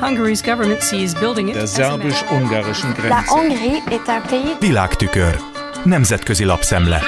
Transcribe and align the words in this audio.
Hungary's 0.00 0.42
government 0.42 0.82
sees 0.82 1.14
building 1.14 1.48
it 1.48 1.54
der 1.54 1.62
as 1.62 1.78
a 1.78 1.96
matter- 1.96 2.10
szerbus-ungarischen 2.10 2.88
La 2.88 2.94
Grenze. 2.94 3.30
Hongrie 3.30 3.82
est 3.90 4.08
un 4.08 4.22
pays 4.28 4.56
Világtükör. 4.60 5.38
Nemzetközi 5.84 6.44
lapszemle. 6.44 7.00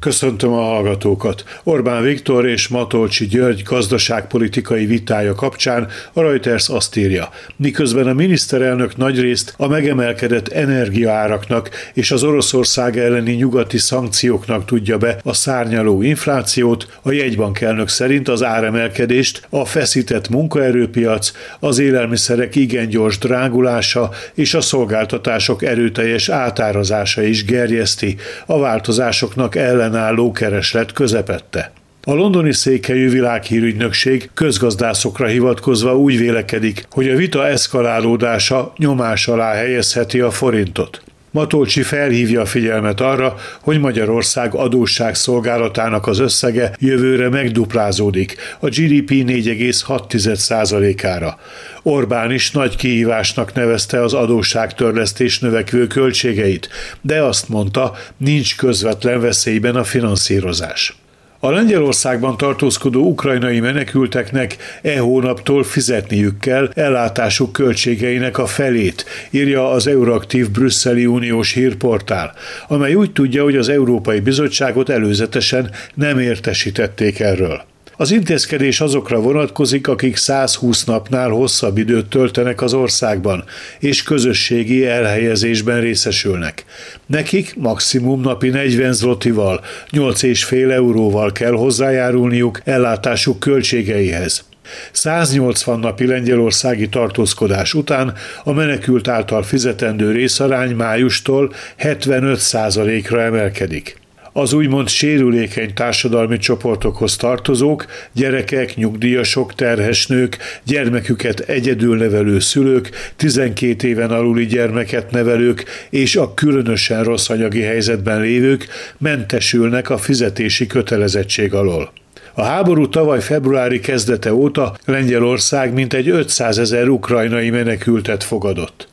Köszöntöm 0.00 0.52
a 0.52 0.62
hallgatókat! 0.62 1.44
Orbán 1.62 2.02
Viktor 2.02 2.46
és 2.46 2.68
Matolcsi 2.68 3.26
György 3.26 3.62
gazdaságpolitikai 3.62 4.86
vitája 4.86 5.34
kapcsán 5.34 5.88
a 6.12 6.20
Reuters 6.20 6.68
azt 6.68 6.96
írja, 6.96 7.28
miközben 7.56 8.06
a 8.06 8.12
miniszterelnök 8.12 8.96
nagyrészt 8.96 9.54
a 9.56 9.66
megemelkedett 9.66 10.48
energiaáraknak 10.48 11.70
és 11.94 12.10
az 12.10 12.22
Oroszország 12.22 12.98
elleni 12.98 13.32
nyugati 13.32 13.78
szankcióknak 13.78 14.64
tudja 14.64 14.98
be 14.98 15.20
a 15.24 15.32
szárnyaló 15.32 16.02
inflációt, 16.02 16.98
a 17.02 17.12
jegybank 17.12 17.60
elnök 17.60 17.88
szerint 17.88 18.28
az 18.28 18.42
áremelkedést 18.42 19.46
a 19.50 19.64
feszített 19.64 20.28
munkaerőpiac, 20.28 21.32
az 21.58 21.78
élelmiszerek 21.78 22.56
igen 22.56 22.88
gyors 22.88 23.18
drágulása 23.18 24.10
és 24.34 24.54
a 24.54 24.60
szolgáltatások 24.60 25.62
erőteljes 25.62 26.28
átárazása 26.28 27.22
is 27.22 27.44
gerjeszti, 27.44 28.16
a 28.46 28.58
változásoknak 28.58 29.56
ellenálló 29.94 30.32
kereslet 30.32 30.92
közepette. 30.92 31.72
A 32.04 32.12
londoni 32.12 32.52
székhelyű 32.52 33.10
világhírügynökség 33.10 34.30
közgazdászokra 34.34 35.26
hivatkozva 35.26 35.96
úgy 35.96 36.18
vélekedik, 36.18 36.86
hogy 36.90 37.08
a 37.08 37.16
vita 37.16 37.46
eszkalálódása 37.46 38.72
nyomás 38.76 39.28
alá 39.28 39.52
helyezheti 39.52 40.20
a 40.20 40.30
forintot. 40.30 41.02
Matolcsi 41.30 41.82
felhívja 41.82 42.40
a 42.40 42.46
figyelmet 42.46 43.00
arra, 43.00 43.34
hogy 43.60 43.80
Magyarország 43.80 44.54
adósságszolgálatának 44.54 46.06
az 46.06 46.18
összege 46.18 46.72
jövőre 46.78 47.28
megduplázódik, 47.28 48.36
a 48.60 48.66
GDP 48.66 49.10
4,6%-ára. 49.10 51.38
Orbán 51.82 52.32
is 52.32 52.50
nagy 52.50 52.76
kihívásnak 52.76 53.52
nevezte 53.52 54.02
az 54.02 54.14
adósságtörlesztés 54.14 55.38
növekvő 55.38 55.86
költségeit, 55.86 56.68
de 57.00 57.22
azt 57.22 57.48
mondta, 57.48 57.94
nincs 58.16 58.56
közvetlen 58.56 59.20
veszélyben 59.20 59.76
a 59.76 59.84
finanszírozás. 59.84 60.94
A 61.42 61.50
Lengyelországban 61.50 62.36
tartózkodó 62.36 63.08
ukrajnai 63.08 63.60
menekülteknek 63.60 64.56
e 64.82 64.98
hónaptól 64.98 65.64
fizetniük 65.64 66.38
kell 66.38 66.70
ellátásuk 66.74 67.52
költségeinek 67.52 68.38
a 68.38 68.46
felét, 68.46 69.04
írja 69.30 69.70
az 69.70 69.86
Euraktív 69.86 70.50
brüsszeli 70.50 71.06
uniós 71.06 71.52
hírportál, 71.52 72.32
amely 72.68 72.94
úgy 72.94 73.12
tudja, 73.12 73.42
hogy 73.42 73.56
az 73.56 73.68
Európai 73.68 74.20
Bizottságot 74.20 74.88
előzetesen 74.88 75.70
nem 75.94 76.18
értesítették 76.18 77.20
erről. 77.20 77.62
Az 78.00 78.10
intézkedés 78.10 78.80
azokra 78.80 79.20
vonatkozik, 79.20 79.88
akik 79.88 80.16
120 80.16 80.84
napnál 80.84 81.28
hosszabb 81.28 81.78
időt 81.78 82.06
töltenek 82.06 82.62
az 82.62 82.74
országban, 82.74 83.44
és 83.78 84.02
közösségi 84.02 84.86
elhelyezésben 84.86 85.80
részesülnek. 85.80 86.64
Nekik 87.06 87.54
maximum 87.56 88.20
napi 88.20 88.48
40 88.48 88.92
zlotival, 88.92 89.64
8,5 89.90 90.70
euróval 90.70 91.32
kell 91.32 91.52
hozzájárulniuk 91.52 92.60
ellátásuk 92.64 93.40
költségeihez. 93.40 94.44
180 94.92 95.78
napi 95.78 96.06
lengyelországi 96.06 96.88
tartózkodás 96.88 97.74
után 97.74 98.14
a 98.44 98.52
menekült 98.52 99.08
által 99.08 99.42
fizetendő 99.42 100.12
részarány 100.12 100.74
májustól 100.74 101.52
75%-ra 101.78 103.22
emelkedik. 103.22 103.98
Az 104.32 104.52
úgymond 104.52 104.88
sérülékeny 104.88 105.74
társadalmi 105.74 106.38
csoportokhoz 106.38 107.16
tartozók, 107.16 107.86
gyerekek, 108.12 108.76
nyugdíjasok, 108.76 109.54
terhes 109.54 110.06
nők, 110.06 110.38
gyermeküket 110.64 111.40
egyedül 111.40 111.96
nevelő 111.96 112.38
szülők, 112.38 112.90
12 113.16 113.88
éven 113.88 114.10
aluli 114.10 114.46
gyermeket 114.46 115.10
nevelők 115.10 115.64
és 115.90 116.16
a 116.16 116.34
különösen 116.34 117.04
rossz 117.04 117.28
anyagi 117.28 117.60
helyzetben 117.60 118.20
lévők 118.20 118.66
mentesülnek 118.98 119.90
a 119.90 119.98
fizetési 119.98 120.66
kötelezettség 120.66 121.54
alól. 121.54 121.92
A 122.34 122.42
háború 122.42 122.88
tavaly 122.88 123.20
februári 123.20 123.80
kezdete 123.80 124.34
óta 124.34 124.76
Lengyelország 124.84 125.72
mintegy 125.72 126.08
500 126.08 126.58
ezer 126.58 126.88
ukrajnai 126.88 127.50
menekültet 127.50 128.24
fogadott. 128.24 128.88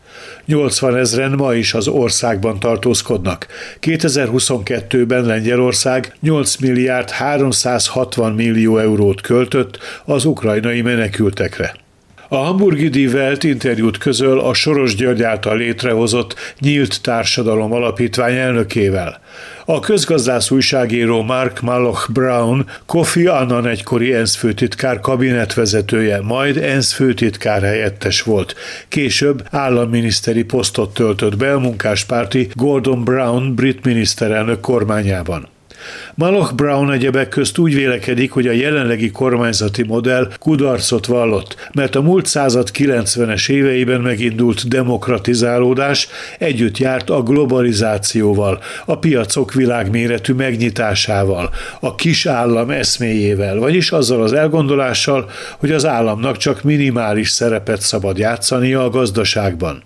80 0.48 0.96
ezren 0.96 1.32
ma 1.32 1.54
is 1.54 1.74
az 1.74 1.88
országban 1.88 2.60
tartózkodnak. 2.60 3.48
2022-ben 3.82 5.24
Lengyelország 5.24 6.16
8 6.22 6.56
milliárd 6.56 7.10
360 7.10 8.34
millió 8.34 8.78
eurót 8.78 9.22
költött 9.22 9.80
az 10.06 10.26
ukrajnai 10.26 10.82
menekültekre. 10.82 11.87
A 12.30 12.36
Hamburgi 12.36 12.90
Die 12.90 13.08
Welt 13.08 13.44
interjút 13.44 13.98
közöl 13.98 14.40
a 14.40 14.54
Soros 14.54 14.96
György 14.96 15.24
által 15.24 15.58
létrehozott 15.58 16.36
Nyílt 16.60 17.02
Társadalom 17.02 17.74
Alapítvány 17.74 18.36
elnökével. 18.36 19.20
A 19.66 19.80
közgazdász 19.80 20.52
újságíró 20.52 21.22
Mark 21.22 21.62
Maloch 21.62 22.12
Brown 22.12 22.66
Kofi 22.86 23.26
Annan 23.26 23.68
egykori 23.68 24.14
ENSZ 24.14 24.36
főtitkár 24.36 25.00
kabinetvezetője, 25.00 26.22
majd 26.22 26.58
ENSZ 26.58 26.94
főtitkár 26.94 27.62
helyettes 27.62 28.22
volt. 28.22 28.56
Később 28.88 29.48
államminiszteri 29.52 30.44
posztot 30.44 30.94
töltött 30.94 31.38
be 31.38 31.54
a 31.54 31.62
Gordon 32.54 33.04
Brown 33.04 33.56
brit 33.56 33.86
miniszterelnök 33.86 34.60
kormányában. 34.60 35.48
Maloch 36.16 36.54
Brown 36.54 36.92
egyebek 36.92 37.30
közt 37.30 37.58
úgy 37.58 37.74
vélekedik, 37.74 38.32
hogy 38.32 38.48
a 38.48 38.52
jelenlegi 38.52 39.12
kormányzati 39.12 39.84
modell 39.84 40.32
kudarcot 40.40 41.06
vallott, 41.06 41.70
mert 41.74 41.96
a 41.96 42.02
múlt 42.02 42.26
század 42.26 42.70
90-es 42.74 43.50
éveiben 43.50 44.02
megindult 44.02 44.68
demokratizálódás 44.68 46.08
együtt 46.40 46.78
járt 46.78 47.10
a 47.10 47.22
globalizációval, 47.22 48.60
a 48.86 48.98
piacok 48.98 49.54
világméretű 49.54 50.34
megnyitásával, 50.34 51.50
a 51.80 51.96
kis 51.96 52.26
állam 52.26 52.70
eszméjével, 52.70 53.58
vagyis 53.58 53.92
azzal 53.92 54.22
az 54.22 54.34
elgondolással, 54.34 55.30
hogy 55.58 55.72
az 55.72 55.86
államnak 55.86 56.38
csak 56.38 56.64
minimális 56.64 57.30
szerepet 57.30 57.82
szabad 57.82 58.18
játszania 58.18 58.84
a 58.84 58.90
gazdaságban. 58.90 59.82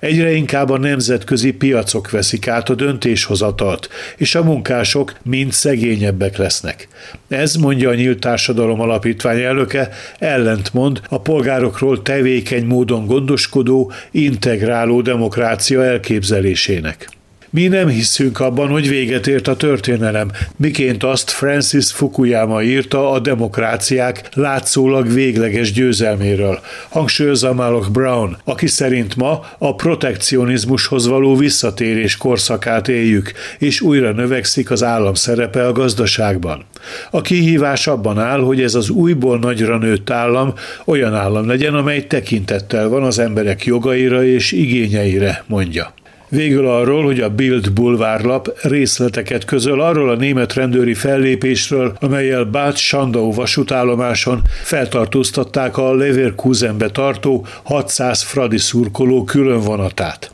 Egyre 0.00 0.32
inkább 0.32 0.70
a 0.70 0.78
nemzetközi 0.78 1.52
piacok 1.52 2.10
veszik 2.10 2.48
át 2.48 2.68
a 2.68 2.74
döntéshozatalt, 2.74 3.88
és 4.16 4.34
a 4.34 4.42
munkások 4.42 5.12
mind 5.22 5.52
szegényebbek 5.52 6.36
lesznek. 6.36 6.88
Ez, 7.28 7.54
mondja 7.54 7.90
a 7.90 7.94
Nyílt 7.94 8.18
Társadalom 8.18 8.80
Alapítvány 8.80 9.40
elnöke, 9.40 9.88
ellentmond 10.18 11.00
a 11.08 11.20
polgárokról 11.20 12.02
tevékeny 12.02 12.64
módon 12.64 13.06
gondoskodó, 13.06 13.92
integráló 14.10 15.00
demokrácia 15.00 15.84
elképzelésének. 15.84 17.08
Mi 17.54 17.66
nem 17.66 17.88
hiszünk 17.88 18.40
abban, 18.40 18.68
hogy 18.68 18.88
véget 18.88 19.26
ért 19.26 19.48
a 19.48 19.56
történelem, 19.56 20.30
miként 20.56 21.02
azt 21.02 21.30
Francis 21.30 21.92
Fukuyama 21.92 22.62
írta 22.62 23.10
a 23.10 23.18
demokráciák 23.18 24.28
látszólag 24.32 25.12
végleges 25.12 25.72
győzelméről. 25.72 26.60
Hangsúlyozza 26.88 27.52
Maloch 27.52 27.90
Brown, 27.90 28.36
aki 28.44 28.66
szerint 28.66 29.16
ma 29.16 29.44
a 29.58 29.74
protekcionizmushoz 29.74 31.06
való 31.06 31.36
visszatérés 31.36 32.16
korszakát 32.16 32.88
éljük, 32.88 33.32
és 33.58 33.80
újra 33.80 34.12
növekszik 34.12 34.70
az 34.70 34.82
állam 34.82 35.14
szerepe 35.14 35.66
a 35.66 35.72
gazdaságban. 35.72 36.64
A 37.10 37.20
kihívás 37.20 37.86
abban 37.86 38.18
áll, 38.18 38.40
hogy 38.40 38.62
ez 38.62 38.74
az 38.74 38.90
újból 38.90 39.38
nagyra 39.38 39.78
nőtt 39.78 40.10
állam 40.10 40.54
olyan 40.84 41.14
állam 41.14 41.46
legyen, 41.46 41.74
amely 41.74 42.06
tekintettel 42.06 42.88
van 42.88 43.02
az 43.02 43.18
emberek 43.18 43.64
jogaira 43.64 44.24
és 44.24 44.52
igényeire, 44.52 45.44
mondja. 45.46 45.94
Végül 46.34 46.68
arról, 46.68 47.04
hogy 47.04 47.20
a 47.20 47.28
Bild 47.28 47.72
bulvárlap 47.72 48.58
részleteket 48.62 49.44
közöl 49.44 49.80
arról 49.80 50.10
a 50.10 50.14
német 50.16 50.54
rendőri 50.54 50.94
fellépésről, 50.94 51.96
amelyel 52.00 52.44
Bát 52.44 52.76
Sandau 52.76 53.32
vasútállomáson 53.32 54.42
feltartóztatták 54.62 55.76
a 55.76 55.94
Leverkusenbe 55.94 56.90
tartó 56.90 57.46
600 57.62 58.22
fradi 58.22 58.58
szurkoló 58.58 59.24
különvonatát. 59.24 60.30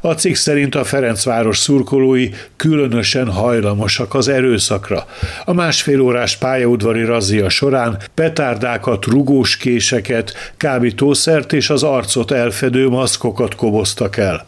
A 0.00 0.12
cikk 0.12 0.34
szerint 0.34 0.74
a 0.74 0.84
Ferencváros 0.84 1.58
szurkolói 1.58 2.28
különösen 2.56 3.30
hajlamosak 3.30 4.14
az 4.14 4.28
erőszakra. 4.28 5.06
A 5.44 5.52
másfél 5.52 6.00
órás 6.00 6.36
pályaudvari 6.36 7.04
razzia 7.04 7.48
során 7.48 7.98
petárdákat, 8.14 9.04
rugóskéseket, 9.04 10.32
kábítószert 10.56 11.52
és 11.52 11.70
az 11.70 11.82
arcot 11.82 12.30
elfedő 12.30 12.88
maszkokat 12.88 13.54
koboztak 13.54 14.16
el. 14.16 14.46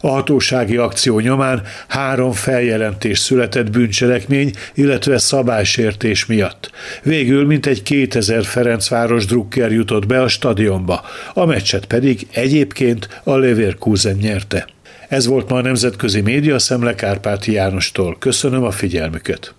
A 0.00 0.08
hatósági 0.08 0.76
akció 0.76 1.18
nyomán 1.18 1.62
három 1.88 2.32
feljelentés 2.32 3.18
született 3.18 3.70
bűncselekmény, 3.70 4.52
illetve 4.74 5.18
szabálysértés 5.18 6.26
miatt. 6.26 6.70
Végül 7.02 7.46
mintegy 7.46 7.82
2000 7.82 8.44
Ferencváros 8.44 9.26
drukker 9.26 9.72
jutott 9.72 10.06
be 10.06 10.22
a 10.22 10.28
stadionba, 10.28 11.04
a 11.34 11.44
meccset 11.44 11.84
pedig 11.84 12.26
egyébként 12.32 13.08
a 13.22 13.36
Leverkusen 13.36 14.16
nyerte. 14.16 14.66
Ez 15.08 15.26
volt 15.26 15.48
ma 15.48 15.56
a 15.56 15.62
Nemzetközi 15.62 16.20
Média 16.20 16.58
Szemle 16.58 16.94
Kárpáti 16.94 17.52
Jánostól. 17.52 18.16
Köszönöm 18.18 18.64
a 18.64 18.70
figyelmüket! 18.70 19.54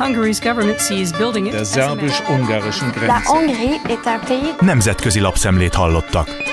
Hungary's 0.00 0.40
government 0.40 0.80
sees 0.80 1.12
building 1.12 1.46
it 1.46 1.52
der 1.52 1.60
La. 1.60 3.20
Hongrie 3.24 3.78
est 3.88 4.06
un 4.06 4.20
pays 4.26 4.54
Nemzetközi 4.60 5.20
lapszemlét 5.20 5.74
hallottak. 5.74 6.49